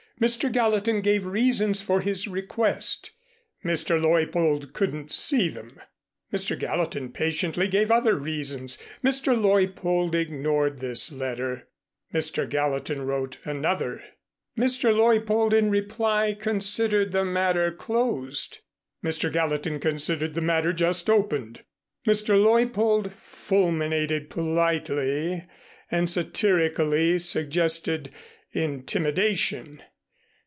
[0.21, 0.51] Mr.
[0.51, 3.09] Gallatin gave reasons for his request.
[3.65, 3.99] Mr.
[3.99, 5.79] Leuppold couldn't see them.
[6.31, 6.55] Mr.
[6.59, 8.77] Gallatin patiently gave other reasons.
[9.03, 9.35] Mr.
[9.35, 11.67] Leuppold ignored this letter.
[12.13, 12.47] Mr.
[12.47, 14.03] Gallatin wrote another.
[14.55, 14.95] Mr.
[14.95, 18.59] Leuppold in reply considered the matter closed.
[19.03, 19.33] Mr.
[19.33, 21.63] Gallatin considered the matter just opened.
[22.05, 22.39] Mr.
[22.39, 25.47] Leuppold fulminated politely
[25.89, 28.11] and satirically suggested
[28.53, 29.81] intimidation.